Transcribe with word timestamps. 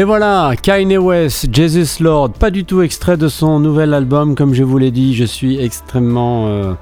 Et 0.00 0.04
voilà, 0.04 0.52
Kanye 0.62 0.96
West, 0.96 1.54
Jesus 1.54 2.02
Lord, 2.02 2.30
pas 2.30 2.50
du 2.50 2.64
tout 2.64 2.80
extrait 2.80 3.18
de 3.18 3.28
son 3.28 3.60
nouvel 3.60 3.92
album, 3.92 4.34
comme 4.34 4.54
je 4.54 4.64
vous 4.64 4.78
l'ai 4.78 4.90
dit, 4.90 5.14
je 5.14 5.24
suis 5.24 5.60
extrêmement... 5.60 6.48
Euh, 6.48 6.72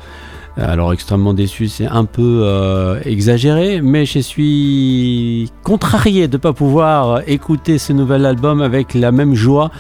alors 0.56 0.92
extrêmement 0.92 1.34
déçu, 1.34 1.66
c'est 1.66 1.88
un 1.88 2.04
peu 2.04 2.42
euh, 2.44 3.00
exagéré, 3.04 3.80
mais 3.80 4.06
je 4.06 4.20
suis 4.20 5.50
contrarié 5.64 6.28
de 6.28 6.36
ne 6.36 6.40
pas 6.40 6.52
pouvoir 6.52 7.22
écouter 7.26 7.78
ce 7.78 7.92
nouvel 7.92 8.24
album 8.24 8.62
avec 8.62 8.94
la 8.94 9.10
même 9.10 9.34
joie 9.34 9.72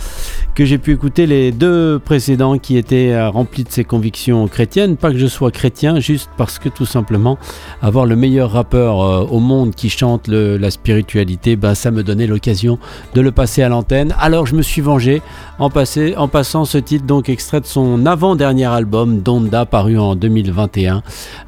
que 0.58 0.64
j'ai 0.64 0.78
pu 0.78 0.92
écouter 0.92 1.28
les 1.28 1.52
deux 1.52 2.00
précédents 2.00 2.58
qui 2.58 2.76
étaient 2.76 3.12
euh, 3.12 3.30
remplis 3.30 3.62
de 3.62 3.70
ses 3.70 3.84
convictions 3.84 4.48
chrétiennes. 4.48 4.96
Pas 4.96 5.12
que 5.12 5.16
je 5.16 5.28
sois 5.28 5.52
chrétien, 5.52 6.00
juste 6.00 6.30
parce 6.36 6.58
que 6.58 6.68
tout 6.68 6.84
simplement 6.84 7.38
avoir 7.80 8.06
le 8.06 8.16
meilleur 8.16 8.50
rappeur 8.50 9.00
euh, 9.00 9.24
au 9.30 9.38
monde 9.38 9.72
qui 9.76 9.88
chante 9.88 10.26
la 10.26 10.70
spiritualité, 10.72 11.54
ben, 11.54 11.76
ça 11.76 11.92
me 11.92 12.02
donnait 12.02 12.26
l'occasion 12.26 12.80
de 13.14 13.20
le 13.20 13.30
passer 13.30 13.62
à 13.62 13.68
l'antenne. 13.68 14.16
Alors 14.18 14.46
je 14.46 14.56
me 14.56 14.62
suis 14.62 14.82
vengé 14.82 15.22
en, 15.60 15.70
passant 15.70 16.64
ce 16.64 16.78
titre, 16.78 17.06
donc 17.06 17.28
extrait 17.28 17.60
de 17.60 17.66
son 17.66 18.04
avant-dernier 18.04 18.64
album, 18.64 19.20
Donda, 19.20 19.64
paru 19.64 19.96
en 19.96 20.16
2020 20.16 20.68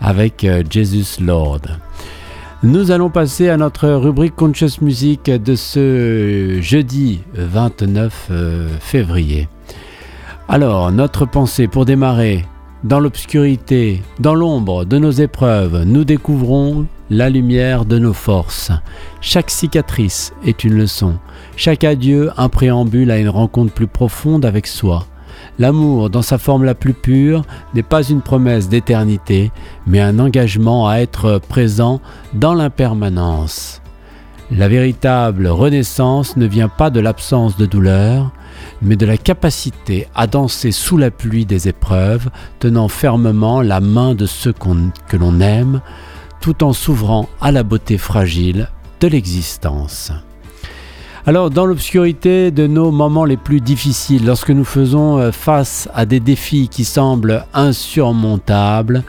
avec 0.00 0.44
euh, 0.44 0.62
Jesus 0.70 1.20
Lord. 1.20 1.62
Nous 2.62 2.90
allons 2.90 3.08
passer 3.08 3.48
à 3.48 3.56
notre 3.56 3.88
rubrique 3.88 4.36
Conscious 4.36 4.82
Music 4.82 5.30
de 5.30 5.54
ce 5.54 6.58
jeudi 6.60 7.22
29 7.32 8.28
euh, 8.30 8.68
février. 8.80 9.48
Alors, 10.46 10.92
notre 10.92 11.24
pensée 11.24 11.68
pour 11.68 11.86
démarrer, 11.86 12.44
dans 12.84 13.00
l'obscurité, 13.00 14.02
dans 14.18 14.34
l'ombre 14.34 14.84
de 14.84 14.98
nos 14.98 15.10
épreuves, 15.10 15.84
nous 15.84 16.04
découvrons 16.04 16.84
la 17.08 17.30
lumière 17.30 17.86
de 17.86 17.98
nos 17.98 18.12
forces. 18.12 18.72
Chaque 19.22 19.48
cicatrice 19.48 20.34
est 20.44 20.62
une 20.62 20.74
leçon, 20.74 21.14
chaque 21.56 21.82
adieu 21.82 22.30
un 22.36 22.50
préambule 22.50 23.10
à 23.10 23.16
une 23.16 23.30
rencontre 23.30 23.72
plus 23.72 23.86
profonde 23.86 24.44
avec 24.44 24.66
soi. 24.66 25.06
L'amour, 25.60 26.08
dans 26.08 26.22
sa 26.22 26.38
forme 26.38 26.64
la 26.64 26.74
plus 26.74 26.94
pure, 26.94 27.42
n'est 27.74 27.82
pas 27.82 28.02
une 28.02 28.22
promesse 28.22 28.70
d'éternité, 28.70 29.52
mais 29.86 30.00
un 30.00 30.18
engagement 30.18 30.88
à 30.88 31.00
être 31.00 31.38
présent 31.50 32.00
dans 32.32 32.54
l'impermanence. 32.54 33.82
La 34.50 34.68
véritable 34.68 35.48
renaissance 35.48 36.38
ne 36.38 36.46
vient 36.46 36.70
pas 36.70 36.88
de 36.88 36.98
l'absence 36.98 37.58
de 37.58 37.66
douleur, 37.66 38.32
mais 38.80 38.96
de 38.96 39.04
la 39.04 39.18
capacité 39.18 40.08
à 40.14 40.26
danser 40.26 40.72
sous 40.72 40.96
la 40.96 41.10
pluie 41.10 41.44
des 41.44 41.68
épreuves, 41.68 42.30
tenant 42.58 42.88
fermement 42.88 43.60
la 43.60 43.80
main 43.80 44.14
de 44.14 44.24
ceux 44.24 44.54
que 44.54 45.16
l'on 45.18 45.40
aime, 45.40 45.82
tout 46.40 46.64
en 46.64 46.72
s'ouvrant 46.72 47.28
à 47.38 47.52
la 47.52 47.64
beauté 47.64 47.98
fragile 47.98 48.70
de 49.00 49.08
l'existence. 49.08 50.10
Alors, 51.30 51.48
dans 51.48 51.64
l'obscurité 51.64 52.50
de 52.50 52.66
nos 52.66 52.90
moments 52.90 53.24
les 53.24 53.36
plus 53.36 53.60
difficiles, 53.60 54.26
lorsque 54.26 54.50
nous 54.50 54.64
faisons 54.64 55.18
euh, 55.18 55.30
face 55.30 55.88
à 55.94 56.04
des 56.04 56.18
défis 56.18 56.68
qui 56.68 56.84
semblent 56.84 57.44
insurmontables, 57.54 59.04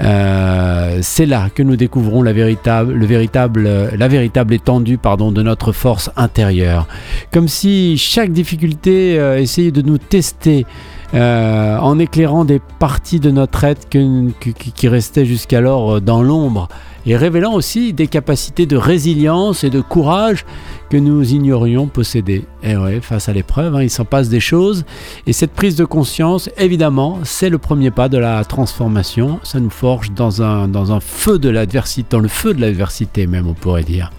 euh, 0.00 1.00
c'est 1.02 1.26
là 1.26 1.50
que 1.54 1.62
nous 1.62 1.76
découvrons 1.76 2.22
la 2.22 2.32
véritable, 2.32 3.04
véritable 3.04 4.54
étendue 4.54 4.96
de 4.96 5.42
notre 5.42 5.72
force 5.72 6.10
intérieure. 6.16 6.88
Comme 7.30 7.46
si 7.46 7.98
chaque 7.98 8.32
difficulté 8.32 9.18
euh, 9.18 9.38
essayait 9.38 9.70
de 9.70 9.82
nous 9.82 9.98
tester 9.98 10.64
en 11.12 11.98
éclairant 11.98 12.46
des 12.46 12.62
parties 12.78 13.20
de 13.20 13.30
notre 13.30 13.64
être 13.64 13.86
qui 13.90 14.88
restaient 14.88 15.26
jusqu'alors 15.26 16.00
dans 16.00 16.22
l'ombre 16.22 16.68
et 17.06 17.16
révélant 17.16 17.54
aussi 17.54 17.92
des 17.92 18.06
capacités 18.06 18.66
de 18.66 18.76
résilience 18.76 19.64
et 19.64 19.70
de 19.70 19.80
courage 19.80 20.44
que 20.90 20.96
nous 20.96 21.32
ignorions 21.32 21.86
posséder. 21.86 22.44
Et 22.62 22.76
ouais, 22.76 23.00
face 23.00 23.28
à 23.28 23.32
l'épreuve, 23.32 23.76
hein, 23.76 23.82
il 23.82 23.90
s'en 23.90 24.04
passe 24.04 24.28
des 24.28 24.40
choses. 24.40 24.84
Et 25.26 25.32
cette 25.32 25.52
prise 25.52 25.76
de 25.76 25.84
conscience, 25.84 26.50
évidemment, 26.58 27.20
c'est 27.22 27.48
le 27.48 27.58
premier 27.58 27.90
pas 27.90 28.08
de 28.08 28.18
la 28.18 28.44
transformation. 28.44 29.40
Ça 29.42 29.60
nous 29.60 29.70
forge 29.70 30.12
dans 30.12 30.42
un, 30.42 30.68
dans 30.68 30.92
un 30.92 31.00
feu 31.00 31.38
de 31.38 31.48
l'adversité, 31.48 32.06
dans 32.10 32.20
le 32.20 32.28
feu 32.28 32.54
de 32.54 32.60
l'adversité 32.60 33.26
même, 33.26 33.46
on 33.46 33.54
pourrait 33.54 33.84
dire. 33.84 34.10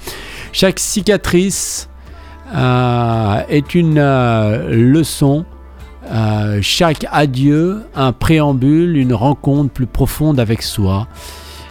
Chaque 0.54 0.80
cicatrice 0.80 1.90
euh, 2.54 3.42
est 3.50 3.76
une 3.76 3.98
euh, 3.98 4.70
leçon. 4.70 5.46
Euh, 6.12 6.60
chaque 6.62 7.06
adieu, 7.12 7.84
un 7.96 8.12
préambule, 8.12 8.98
une 8.98 9.14
rencontre 9.14 9.72
plus 9.72 9.86
profonde 9.86 10.40
avec 10.40 10.62
soi. 10.62 11.08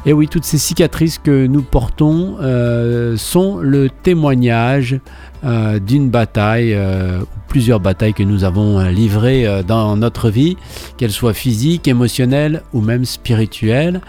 Et 0.06 0.14
oui, 0.14 0.28
toutes 0.28 0.44
ces 0.44 0.56
cicatrices 0.56 1.18
que 1.18 1.46
nous 1.46 1.60
portons 1.60 2.36
euh, 2.40 3.18
sont 3.18 3.58
le 3.58 3.90
témoignage 3.90 4.98
euh, 5.44 5.78
d'une 5.78 6.08
bataille, 6.08 6.72
euh, 6.72 7.20
plusieurs 7.48 7.80
batailles 7.80 8.14
que 8.14 8.22
nous 8.22 8.44
avons 8.44 8.80
livrées 8.88 9.62
dans 9.66 9.96
notre 9.96 10.30
vie, 10.30 10.56
qu'elles 10.96 11.10
soient 11.10 11.34
physiques, 11.34 11.86
émotionnelles 11.86 12.62
ou 12.72 12.80
même 12.80 13.04
spirituelles. 13.04 14.00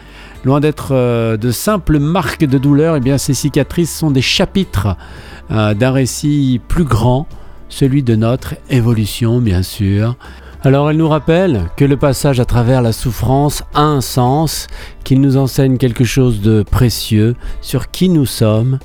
Loin 0.46 0.60
d'être 0.60 1.38
de 1.38 1.52
simples 1.52 2.00
marques 2.00 2.46
de 2.46 2.58
douleur, 2.58 2.98
eh 3.04 3.18
ces 3.18 3.34
cicatrices 3.34 3.96
sont 3.96 4.12
des 4.12 4.22
chapitres 4.22 4.96
d'un 5.50 5.92
récit 5.92 6.62
plus 6.68 6.84
grand, 6.84 7.28
celui 7.70 8.02
de 8.02 8.16
notre 8.16 8.56
évolution, 8.70 9.40
bien 9.40 9.62
sûr. 9.62 10.16
Alors 10.64 10.92
elle 10.92 10.98
nous 10.98 11.10
rappelle 11.10 11.72
que 11.76 11.86
le 11.86 11.98
passage 11.98 12.40
à 12.40 12.46
travers 12.46 12.84
la 12.84 12.94
souffrance 12.94 13.64
a 13.74 13.82
un 13.82 14.00
sens, 14.00 14.68
qu'il 15.04 15.20
nous 15.20 15.36
enseigne 15.36 15.78
quelque 15.78 16.04
chose 16.04 16.40
de 16.42 16.62
précieux 16.62 17.36
sur 17.62 17.90
qui 17.90 18.10
nous 18.10 18.28
sommes 18.28 18.78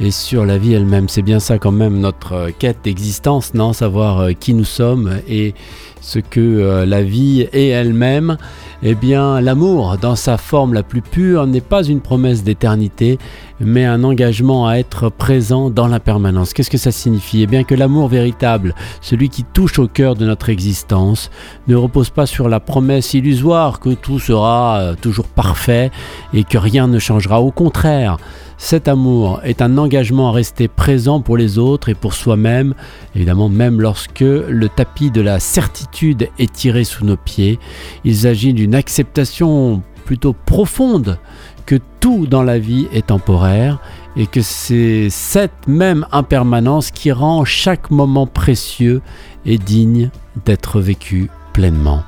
et 0.00 0.10
sur 0.10 0.44
la 0.44 0.58
vie 0.58 0.74
elle-même. 0.74 1.08
C'est 1.08 1.22
bien 1.22 1.40
ça 1.40 1.58
quand 1.58 1.72
même 1.72 2.00
notre 2.00 2.50
quête 2.58 2.78
d'existence, 2.84 3.54
non? 3.54 3.72
Savoir 3.72 4.20
euh, 4.20 4.32
qui 4.32 4.54
nous 4.54 4.64
sommes 4.64 5.18
et 5.28 5.54
ce 6.00 6.18
que 6.18 6.40
euh, 6.40 6.86
la 6.86 7.02
vie 7.02 7.48
est 7.52 7.68
elle-même. 7.68 8.36
Eh 8.82 8.94
bien, 8.94 9.40
l'amour, 9.40 9.96
dans 9.98 10.16
sa 10.16 10.36
forme 10.36 10.74
la 10.74 10.82
plus 10.82 11.00
pure, 11.00 11.46
n'est 11.46 11.62
pas 11.62 11.82
une 11.82 12.02
promesse 12.02 12.44
d'éternité, 12.44 13.18
mais 13.58 13.86
un 13.86 14.04
engagement 14.04 14.68
à 14.68 14.74
être 14.74 15.08
présent 15.08 15.70
dans 15.70 15.86
la 15.86 16.00
permanence. 16.00 16.52
Qu'est-ce 16.52 16.68
que 16.68 16.76
ça 16.76 16.92
signifie? 16.92 17.42
Eh 17.42 17.46
bien 17.46 17.64
que 17.64 17.74
l'amour 17.74 18.08
véritable, 18.08 18.74
celui 19.00 19.30
qui 19.30 19.42
touche 19.42 19.78
au 19.78 19.88
cœur 19.88 20.14
de 20.14 20.26
notre 20.26 20.50
existence, 20.50 21.30
ne 21.66 21.76
repose 21.76 22.10
pas 22.10 22.26
sur 22.26 22.50
la 22.50 22.60
promesse 22.60 23.14
illusoire 23.14 23.80
que 23.80 23.90
tout 23.94 24.18
sera 24.18 24.78
euh, 24.80 24.94
toujours 25.00 25.28
parfait 25.28 25.90
et 26.34 26.44
que 26.44 26.58
rien 26.58 26.86
ne 26.86 26.98
changera. 26.98 27.40
Au 27.40 27.52
contraire, 27.52 28.18
cet 28.56 28.88
amour 28.88 29.40
est 29.44 29.62
un 29.62 29.78
engagement 29.78 30.28
à 30.28 30.32
rester 30.32 30.68
présent 30.68 31.20
pour 31.20 31.36
les 31.36 31.58
autres 31.58 31.88
et 31.88 31.94
pour 31.94 32.14
soi-même, 32.14 32.74
évidemment 33.14 33.48
même 33.48 33.80
lorsque 33.80 34.20
le 34.20 34.68
tapis 34.68 35.10
de 35.10 35.20
la 35.20 35.40
certitude 35.40 36.28
est 36.38 36.52
tiré 36.52 36.84
sous 36.84 37.04
nos 37.04 37.16
pieds. 37.16 37.58
Il 38.04 38.16
s'agit 38.16 38.54
d'une 38.54 38.74
acceptation 38.74 39.82
plutôt 40.04 40.34
profonde 40.34 41.18
que 41.66 41.76
tout 42.00 42.26
dans 42.26 42.42
la 42.42 42.58
vie 42.58 42.86
est 42.92 43.06
temporaire 43.06 43.80
et 44.16 44.26
que 44.26 44.42
c'est 44.42 45.08
cette 45.10 45.66
même 45.66 46.06
impermanence 46.12 46.90
qui 46.90 47.10
rend 47.10 47.44
chaque 47.44 47.90
moment 47.90 48.26
précieux 48.26 49.00
et 49.46 49.58
digne 49.58 50.10
d'être 50.44 50.80
vécu 50.80 51.30
pleinement. 51.52 52.02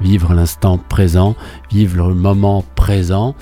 Vivre 0.00 0.34
l'instant 0.34 0.78
présent, 0.78 1.36
vivre 1.70 2.08
le 2.08 2.14
moment 2.14 2.64
présent. 2.74 3.34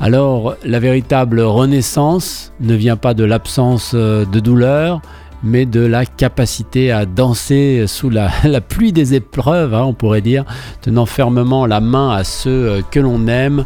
Alors 0.00 0.56
la 0.64 0.80
véritable 0.80 1.40
renaissance 1.40 2.52
ne 2.60 2.74
vient 2.74 2.96
pas 2.96 3.14
de 3.14 3.24
l'absence 3.24 3.92
euh, 3.94 4.24
de 4.24 4.40
douleur, 4.40 5.00
mais 5.42 5.66
de 5.66 5.80
la 5.80 6.04
capacité 6.04 6.90
à 6.90 7.06
danser 7.06 7.84
sous 7.86 8.10
la, 8.10 8.30
pluie 8.60 8.92
des 8.92 9.14
épreuves, 9.14 9.74
hein, 9.74 9.84
on 9.84 9.94
pourrait 9.94 10.20
dire, 10.20 10.44
tenant 10.80 11.06
fermement 11.06 11.66
la 11.66 11.80
main 11.80 12.10
à 12.10 12.24
ceux 12.24 12.50
euh, 12.50 12.80
que 12.90 12.98
l'on 12.98 13.28
aime, 13.28 13.64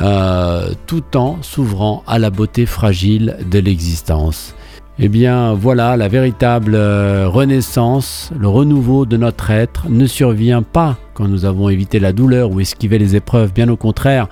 euh, 0.00 0.72
tout 0.86 1.16
en 1.16 1.38
s'ouvrant 1.42 2.02
à 2.06 2.18
la 2.18 2.30
beauté 2.30 2.66
fragile 2.66 3.36
de 3.50 3.58
l'existence. 3.58 4.54
Eh 4.98 5.08
bien 5.08 5.54
voilà, 5.54 5.96
la 5.96 6.08
véritable 6.08 6.76
renaissance, 6.76 8.30
le 8.38 8.46
renouveau 8.46 9.06
de 9.06 9.16
notre 9.16 9.50
être 9.50 9.86
ne 9.88 10.04
survient 10.06 10.62
pas 10.62 10.98
quand 11.14 11.28
nous 11.28 11.46
avons 11.46 11.70
évité 11.70 11.98
la 11.98 12.12
douleur 12.12 12.50
ou 12.50 12.60
esquivé 12.60 12.98
les 12.98 13.16
épreuves, 13.16 13.54
bien 13.54 13.70
au 13.70 13.76
contraire. 13.76 14.28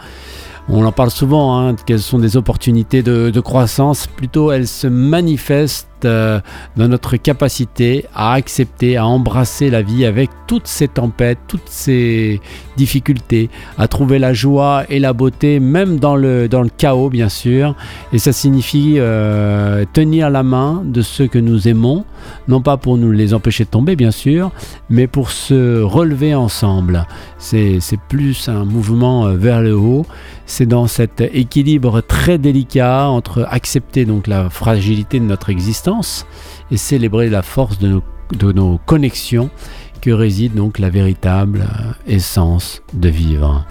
On 0.72 0.84
en 0.84 0.92
parle 0.92 1.10
souvent, 1.10 1.58
hein, 1.58 1.74
quelles 1.84 2.00
sont 2.00 2.20
des 2.20 2.36
opportunités 2.36 3.02
de, 3.02 3.30
de 3.30 3.40
croissance. 3.40 4.06
Plutôt, 4.06 4.52
elles 4.52 4.68
se 4.68 4.86
manifestent 4.86 5.89
euh, 6.04 6.40
dans 6.76 6.88
notre 6.88 7.16
capacité 7.16 8.06
à 8.14 8.32
accepter, 8.32 8.96
à 8.96 9.06
embrasser 9.06 9.70
la 9.70 9.82
vie 9.82 10.04
avec 10.04 10.30
toutes 10.46 10.66
ces 10.66 10.88
tempêtes, 10.88 11.38
toutes 11.48 11.68
ces 11.68 12.40
difficultés, 12.76 13.50
à 13.78 13.88
trouver 13.88 14.18
la 14.18 14.32
joie 14.32 14.84
et 14.88 14.98
la 14.98 15.12
beauté, 15.12 15.60
même 15.60 15.98
dans 15.98 16.16
le, 16.16 16.48
dans 16.48 16.62
le 16.62 16.70
chaos, 16.76 17.10
bien 17.10 17.28
sûr. 17.28 17.74
Et 18.12 18.18
ça 18.18 18.32
signifie 18.32 18.94
euh, 18.98 19.84
tenir 19.92 20.30
la 20.30 20.42
main 20.42 20.82
de 20.84 21.02
ceux 21.02 21.26
que 21.26 21.38
nous 21.38 21.68
aimons, 21.68 22.04
non 22.48 22.62
pas 22.62 22.76
pour 22.76 22.96
nous 22.96 23.12
les 23.12 23.34
empêcher 23.34 23.64
de 23.64 23.70
tomber, 23.70 23.96
bien 23.96 24.10
sûr, 24.10 24.50
mais 24.88 25.06
pour 25.06 25.30
se 25.30 25.82
relever 25.82 26.34
ensemble. 26.34 27.06
C'est 27.38 27.80
plus 28.08 28.48
un 28.48 28.64
mouvement 28.64 29.26
euh, 29.26 29.36
vers 29.36 29.62
le 29.62 29.76
haut. 29.76 30.06
C'est 30.46 30.66
dans 30.66 30.88
cet 30.88 31.20
équilibre 31.20 32.00
très 32.00 32.38
délicat 32.38 33.08
entre 33.08 33.46
accepter 33.50 34.04
donc 34.04 34.26
la 34.26 34.50
fragilité 34.50 35.20
de 35.20 35.24
notre 35.24 35.48
existence 35.50 35.89
et 36.70 36.76
célébrer 36.76 37.28
la 37.28 37.42
force 37.42 37.78
de 37.78 37.88
nos, 37.88 38.02
de 38.32 38.52
nos 38.52 38.78
connexions 38.86 39.50
que 40.00 40.10
réside 40.10 40.54
donc 40.54 40.78
la 40.78 40.90
véritable 40.90 41.60
euh, 41.60 41.92
essence 42.06 42.82
de 42.94 43.08
vivre. 43.08 43.64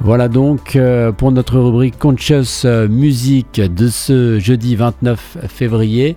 Voilà 0.00 0.28
donc 0.28 0.76
euh, 0.76 1.12
pour 1.12 1.32
notre 1.32 1.58
rubrique 1.58 1.98
Conscious 1.98 2.66
Music 2.90 3.60
de 3.60 3.88
ce 3.88 4.38
jeudi 4.38 4.76
29 4.76 5.38
février, 5.48 6.16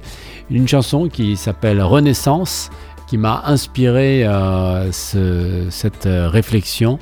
une 0.50 0.68
chanson 0.68 1.08
qui 1.08 1.38
s'appelle 1.38 1.82
Renaissance, 1.82 2.70
qui 3.08 3.18
m'a 3.18 3.44
inspiré 3.46 4.24
euh, 4.26 4.92
cette 4.92 6.08
réflexion 6.08 7.00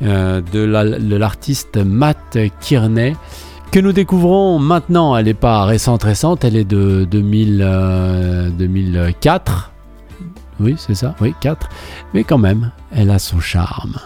de 0.00 1.16
l'artiste 1.16 1.76
Matt 1.76 2.38
Kearney 2.60 3.14
que 3.70 3.80
nous 3.80 3.92
découvrons 3.92 4.58
maintenant. 4.58 5.16
Elle 5.16 5.26
n'est 5.26 5.34
pas 5.34 5.64
récente 5.64 6.02
récente, 6.02 6.44
elle 6.44 6.56
est 6.56 6.64
de 6.64 7.06
2000, 7.10 8.52
2004 8.58 9.72
oui, 10.60 10.74
c'est 10.76 10.94
ça, 10.94 11.14
oui, 11.20 11.34
4. 11.40 11.68
Mais 12.14 12.24
quand 12.24 12.38
même, 12.38 12.72
elle 12.90 13.10
a 13.10 13.18
son 13.18 13.38
charme. 13.40 13.96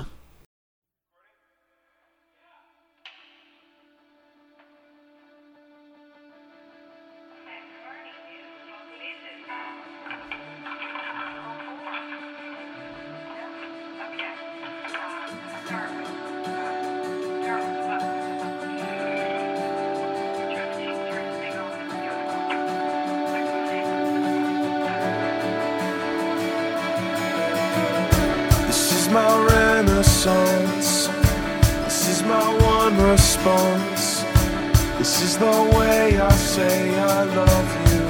This 31.85 32.09
is 32.09 32.23
my 32.25 32.43
one 32.61 32.97
response. 33.11 34.25
This 34.99 35.23
is 35.23 35.39
the 35.39 35.57
way 35.77 36.19
I 36.19 36.33
say 36.33 36.99
I 36.99 37.23
love 37.23 37.71
you. 37.87 38.03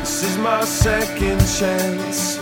This 0.00 0.22
is 0.22 0.38
my 0.38 0.64
second 0.64 1.40
chance. 1.40 2.38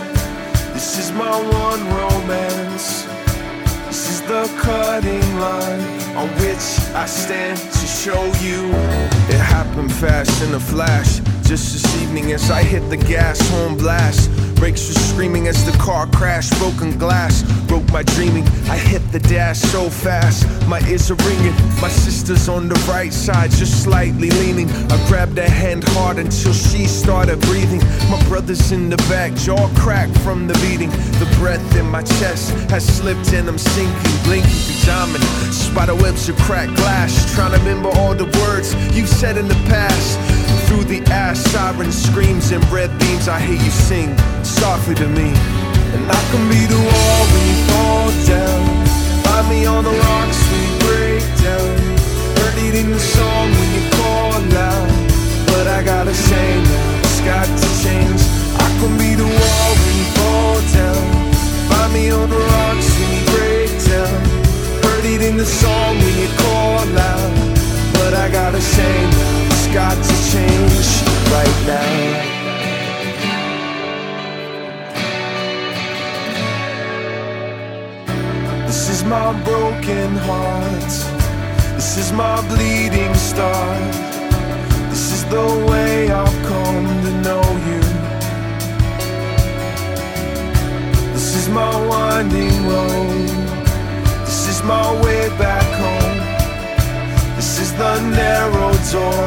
This 0.73 0.97
is 0.97 1.11
my 1.11 1.37
one 1.65 1.81
romance. 1.99 3.03
This 3.87 4.09
is 4.09 4.21
the 4.21 4.47
cutting 4.61 5.39
line 5.39 5.81
on 6.15 6.29
which 6.39 6.65
I 6.95 7.05
stand 7.07 7.59
to 7.59 7.85
show 7.85 8.23
you. 8.39 8.69
It 9.33 9.41
happened 9.41 9.91
fast 9.93 10.41
in 10.43 10.53
a 10.53 10.59
flash 10.59 11.19
just 11.47 11.71
this 11.71 12.03
evening 12.03 12.33
as 12.33 12.51
I 12.51 12.61
hit 12.61 12.89
the 12.89 12.97
gas 12.97 13.39
home 13.51 13.77
blast. 13.77 14.29
Brakes 14.55 14.89
were 14.89 14.99
screaming 14.99 15.47
as 15.47 15.63
the 15.63 15.71
car 15.77 16.05
crashed, 16.07 16.57
broken 16.57 16.97
glass. 16.97 17.43
Broke 17.67 17.89
my 17.89 18.03
dreaming, 18.03 18.45
I 18.67 18.75
hit 18.75 19.01
the 19.13 19.19
dash 19.19 19.59
so 19.59 19.89
fast. 19.89 20.45
My 20.67 20.81
ears 20.89 21.09
are 21.09 21.15
ringing, 21.15 21.53
my 21.79 21.87
sister's 21.87 22.49
on 22.49 22.67
the 22.67 22.75
right 22.89 23.13
side, 23.13 23.51
just 23.51 23.81
slightly 23.83 24.29
leaning. 24.29 24.69
I 24.91 24.97
grabbed 25.07 25.37
her 25.37 25.49
hand 25.49 25.85
hard 25.95 26.17
until 26.17 26.51
she 26.51 26.85
started 26.85 27.39
breathing. 27.41 27.79
My 28.09 28.21
brother's 28.27 28.73
in 28.73 28.89
the 28.89 28.97
back, 29.07 29.33
jaw 29.35 29.69
cracked 29.75 30.17
from 30.19 30.47
the 30.47 30.53
beating. 30.55 30.89
The 31.21 31.33
breath 31.39 31.77
in 31.77 31.89
my 31.89 32.01
chest 32.01 32.51
has 32.71 32.85
slipped 32.85 33.31
and 33.31 33.47
I'm 33.47 33.57
sinking, 33.57 34.23
blinking 34.25 34.49
through 34.49 34.85
diamond. 34.85 35.23
Spider 35.53 35.95
webs 35.95 36.27
of 36.27 36.35
cracked 36.39 36.75
glass, 36.75 37.33
trying 37.35 37.53
to 37.53 37.59
remember 37.59 37.89
all 37.99 38.13
the 38.13 38.27
words 38.43 38.75
you 38.93 39.07
said 39.07 39.37
in 39.37 39.47
the 39.47 39.61
past. 39.71 40.56
Through 40.67 40.83
the 40.83 41.01
ash, 41.09 41.39
siren 41.51 41.91
screams 41.91 42.51
and 42.51 42.63
red 42.69 42.91
beams, 42.99 43.27
I 43.27 43.39
hear 43.39 43.55
you 43.55 43.71
sing 43.71 44.17
softly 44.43 44.95
to 44.95 45.07
me. 45.07 45.29
And 45.95 46.03
I 46.11 46.21
can 46.29 46.43
be 46.49 46.61
the 46.67 46.81
wall 46.89 47.21
when 47.31 47.43
you 47.49 47.57
fall 47.71 48.09
down. 48.27 48.87
Find 49.23 49.49
me 49.49 49.65
on 49.65 49.83
the 49.85 49.91
rocks 49.91 50.36
broken 80.15 80.77
this 81.75 81.97
is 81.97 82.11
my 82.11 82.41
bleeding 82.49 83.13
star. 83.15 83.77
This 84.89 85.11
is 85.13 85.25
the 85.25 85.65
way 85.69 86.09
I've 86.11 86.37
come 86.45 86.85
to 87.05 87.11
know 87.25 87.43
you. 87.67 87.81
This 91.13 91.35
is 91.35 91.49
my 91.49 91.73
winding 91.87 92.67
road. 92.67 93.29
This 94.25 94.47
is 94.47 94.63
my 94.63 94.91
way 95.03 95.29
back 95.37 95.67
home. 95.83 96.17
This 97.35 97.59
is 97.59 97.71
the 97.73 97.99
narrow 98.01 98.71
door. 98.91 99.23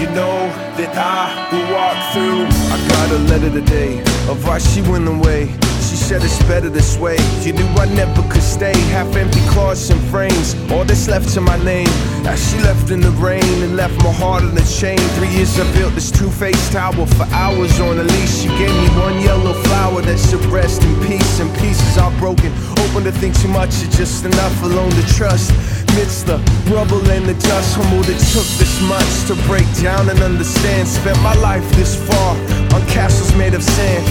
You 0.00 0.08
know 0.18 0.38
that 0.78 0.92
I 0.96 1.48
will 1.50 1.68
walk 1.76 1.98
through. 2.12 2.44
I 2.74 2.76
got 2.88 3.10
a 3.10 3.20
letter 3.30 3.50
today 3.60 4.00
of 4.30 4.46
why 4.46 4.58
she 4.58 4.82
went 4.82 5.08
away. 5.08 5.54
She 5.94 6.00
said 6.00 6.24
it's 6.24 6.42
better 6.50 6.68
this 6.68 6.98
way. 6.98 7.16
You 7.42 7.52
knew 7.52 7.68
I 7.78 7.86
never 7.94 8.20
could 8.28 8.42
stay. 8.42 8.76
Half 8.90 9.14
empty 9.14 9.38
closets 9.50 9.90
and 9.90 10.00
frames, 10.10 10.56
all 10.72 10.84
that's 10.84 11.06
left 11.06 11.32
to 11.34 11.40
my 11.40 11.56
name. 11.62 11.86
As 12.26 12.42
she 12.50 12.58
left 12.58 12.90
in 12.90 13.00
the 13.00 13.12
rain 13.12 13.62
and 13.62 13.76
left 13.76 13.94
my 14.02 14.10
heart 14.10 14.42
on 14.42 14.58
a 14.58 14.66
chain. 14.66 14.98
Three 15.14 15.28
years 15.28 15.56
I 15.56 15.72
built 15.72 15.94
this 15.94 16.10
two-faced 16.10 16.72
tower 16.72 17.06
for 17.06 17.26
hours 17.30 17.78
on 17.78 18.00
a 18.00 18.02
leash. 18.02 18.42
She 18.42 18.48
gave 18.58 18.74
me 18.74 18.88
one 18.98 19.20
yellow 19.20 19.52
flower 19.70 20.02
that 20.02 20.18
should 20.18 20.44
rest 20.46 20.82
in 20.82 20.94
peace. 21.06 21.38
And 21.38 21.48
pieces 21.62 21.96
are 21.96 22.10
broken. 22.18 22.50
Open 22.90 23.04
to 23.04 23.12
think 23.12 23.38
too 23.38 23.46
much 23.54 23.70
is 23.78 23.96
just 23.96 24.24
enough 24.24 24.62
alone 24.64 24.90
to 24.90 25.06
trust. 25.14 25.52
Midst 25.94 26.26
the 26.26 26.42
rubble 26.74 27.06
and 27.08 27.24
the 27.24 27.34
dust, 27.34 27.76
humbled 27.78 28.08
it 28.08 28.18
took 28.34 28.48
this 28.58 28.82
much 28.82 29.30
to 29.30 29.38
break 29.46 29.66
down 29.78 30.10
and 30.10 30.18
understand. 30.26 30.88
Spent 30.88 31.22
my 31.22 31.34
life 31.34 31.62
this 31.78 31.94
far 31.94 32.34
on 32.74 32.82
castles 32.90 33.32
made 33.36 33.54
of 33.54 33.62
sand, 33.62 34.02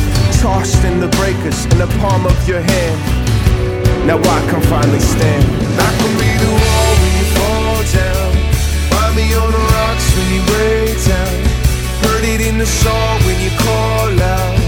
tossed 0.43 0.83
in 0.83 0.99
the 0.99 1.07
breakers 1.23 1.63
in 1.71 1.77
the 1.79 1.87
palm 2.03 2.27
of 2.27 2.35
your 2.45 2.59
hand. 2.59 2.99
Now 4.03 4.19
I 4.19 4.39
can 4.51 4.59
finally 4.67 4.99
stand. 4.99 5.43
I 5.79 5.89
can 5.99 6.13
be 6.19 6.31
the 6.43 6.51
wall 6.51 6.91
when 6.99 7.13
you 7.19 7.27
fall 7.39 7.79
down. 8.03 8.31
Find 8.91 9.13
me 9.15 9.27
on 9.39 9.49
the 9.55 9.63
rocks 9.71 10.05
when 10.11 10.27
you 10.35 10.43
break 10.51 10.99
down. 11.07 11.35
Heard 12.03 12.25
it 12.27 12.41
in 12.43 12.57
the 12.59 12.67
song 12.67 13.23
when 13.23 13.39
you 13.39 13.55
call 13.55 14.11
out. 14.19 14.59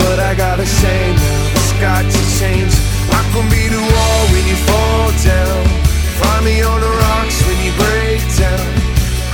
But 0.00 0.16
I 0.18 0.32
gotta 0.32 0.64
say 0.64 1.12
now, 1.12 1.58
it's 1.60 1.72
got 1.76 2.08
to 2.08 2.20
change. 2.40 2.72
I 3.12 3.20
can 3.28 3.44
be 3.52 3.68
the 3.68 3.84
wall 3.84 4.22
when 4.32 4.44
you 4.48 4.56
fall 4.64 5.12
down. 5.28 5.64
Find 6.24 6.42
me 6.48 6.56
on 6.64 6.80
the 6.80 6.92
rocks 7.04 7.36
when 7.44 7.58
you 7.60 7.72
break 7.76 8.24
down. 8.40 8.68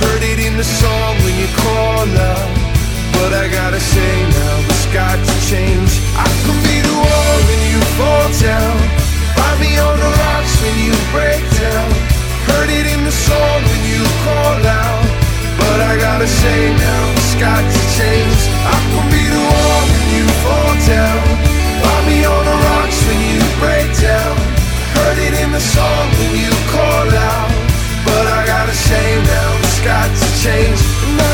Heard 0.03 0.23
it 0.27 0.43
in 0.43 0.59
the 0.59 0.67
song 0.67 1.13
when 1.23 1.39
you 1.39 1.47
call 1.63 2.03
out. 2.03 2.51
But 3.15 3.31
I 3.31 3.47
gotta 3.47 3.79
say 3.79 4.34
say 16.45 16.63
now, 16.77 17.03
it's 17.17 17.35
got 17.41 17.63
to 17.73 17.81
change. 17.97 18.41
I 18.73 18.77
can 18.91 19.05
be 19.13 19.23
the 19.35 19.43
wall 19.49 19.81
when 19.91 20.05
you 20.15 20.25
fall 20.43 20.73
down. 20.93 21.21
Find 21.81 22.03
me 22.09 22.19
on 22.33 22.43
the 22.49 22.57
rocks 22.67 22.99
when 23.07 23.19
you 23.29 23.41
break 23.61 23.89
down. 24.09 24.35
Heard 24.97 25.19
it 25.27 25.33
in 25.43 25.49
the 25.57 25.63
song 25.75 26.05
when 26.19 26.33
you 26.43 26.51
call 26.75 27.07
out. 27.33 27.49
But 28.07 28.25
I 28.37 28.39
gotta 28.53 28.77
say 28.89 29.07
now, 29.33 29.49
it's 29.65 29.81
got 29.91 30.09
to 30.21 30.27
change. 30.45 30.79
And 31.07 31.17
I 31.27 31.31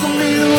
can 0.00 0.12
be 0.18 0.30
the 0.42 0.57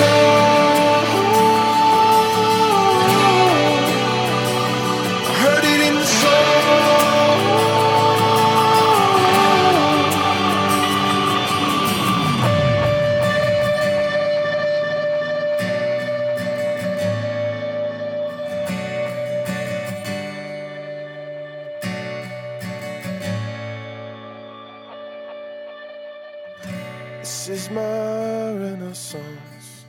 is 27.50 27.70
my 27.72 28.54
renaissance. 28.54 29.86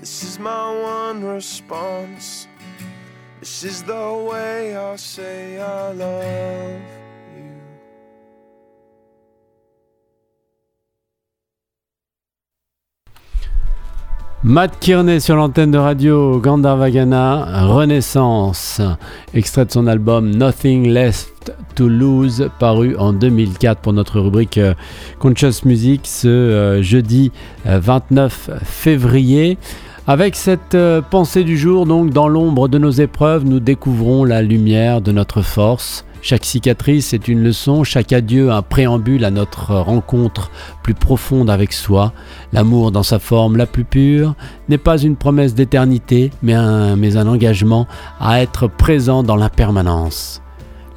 This 0.00 0.22
is 0.22 0.38
my 0.38 0.80
one 0.80 1.24
response. 1.24 2.46
This 3.40 3.64
is 3.64 3.82
the 3.82 4.28
way 4.30 4.76
I 4.76 4.96
say 4.96 5.58
I 5.58 5.92
love 5.92 6.97
Matt 14.48 14.78
Kearney 14.80 15.20
sur 15.20 15.36
l'antenne 15.36 15.72
de 15.72 15.76
radio 15.76 16.40
Gandharvagana, 16.40 17.66
Renaissance, 17.66 18.80
extrait 19.34 19.66
de 19.66 19.70
son 19.70 19.86
album 19.86 20.30
Nothing 20.30 20.88
Left 20.88 21.52
to 21.74 21.86
Lose, 21.86 22.48
paru 22.58 22.96
en 22.96 23.12
2004 23.12 23.82
pour 23.82 23.92
notre 23.92 24.20
rubrique 24.20 24.56
euh, 24.56 24.72
Conscious 25.18 25.66
Music 25.66 26.00
ce 26.06 26.28
euh, 26.28 26.82
jeudi 26.82 27.30
29 27.66 28.48
euh, 28.48 28.58
février. 28.64 29.58
Avec 30.06 30.34
cette 30.34 30.78
pensée 31.10 31.44
du 31.44 31.58
jour, 31.58 31.84
donc 31.84 32.08
dans 32.08 32.28
l'ombre 32.28 32.68
de 32.68 32.78
nos 32.78 32.90
épreuves, 32.90 33.44
nous 33.44 33.60
découvrons 33.60 34.24
la 34.24 34.40
lumière 34.40 35.02
de 35.02 35.12
notre 35.12 35.42
force. 35.42 36.06
Chaque 36.28 36.44
cicatrice 36.44 37.14
est 37.14 37.26
une 37.26 37.42
leçon, 37.42 37.84
chaque 37.84 38.12
adieu 38.12 38.52
un 38.52 38.60
préambule 38.60 39.24
à 39.24 39.30
notre 39.30 39.74
rencontre 39.76 40.50
plus 40.82 40.92
profonde 40.92 41.48
avec 41.48 41.72
soi. 41.72 42.12
L'amour 42.52 42.92
dans 42.92 43.02
sa 43.02 43.18
forme 43.18 43.56
la 43.56 43.64
plus 43.64 43.84
pure 43.84 44.34
n'est 44.68 44.76
pas 44.76 44.98
une 44.98 45.16
promesse 45.16 45.54
d'éternité, 45.54 46.30
mais 46.42 46.52
un, 46.52 47.26
engagement 47.26 47.86
à 48.20 48.42
être 48.42 48.66
présent 48.66 49.22
dans 49.22 49.36
l'impermanence. 49.36 50.42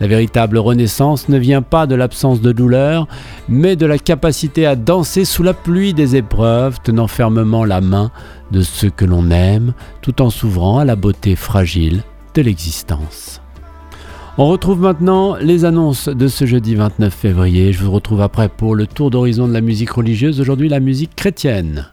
La 0.02 0.08
véritable 0.08 0.58
renaissance 0.58 1.30
ne 1.30 1.38
vient 1.38 1.62
pas 1.62 1.88
de 1.88 1.96
l'absence 1.96 2.42
de 2.42 2.52
douleur, 2.52 3.08
mais 3.48 3.78
de 3.78 3.86
la 3.86 4.00
capacité 4.00 4.66
à 4.66 4.76
danser 4.76 5.24
sous 5.24 5.44
la 5.44 5.54
pluie 5.54 5.94
des 5.94 6.18
épreuves, 6.18 6.80
tenant 6.84 7.08
fermement 7.08 7.64
la 7.64 7.80
main 7.80 8.12
de 8.52 8.62
ceux 8.62 8.90
que 8.90 9.06
l'on 9.06 9.32
aime, 9.32 9.76
tout 10.02 10.22
en 10.22 10.30
s'ouvrant 10.30 10.80
à 10.80 10.84
la 10.84 10.98
beauté 10.98 11.38
fragile 11.38 12.04
de 12.36 12.42
l'existence. 12.42 13.41
On 14.38 14.48
retrouve 14.48 14.80
maintenant 14.80 15.36
les 15.36 15.66
annonces 15.66 16.08
de 16.08 16.30
ce 16.30 16.46
jeudi 16.46 16.76
29 16.76 17.14
février. 17.14 17.74
Je 17.74 17.84
vous 17.84 17.92
retrouve 17.92 18.22
après 18.22 18.48
pour 18.48 18.76
le 18.76 18.88
tour 18.88 19.10
d'horizon 19.10 19.46
de 19.46 19.54
la 19.54 19.60
musique 19.60 19.92
religieuse, 19.92 20.40
aujourd'hui 20.40 20.70
la 20.70 20.80
musique 20.80 21.16
chrétienne. 21.18 21.92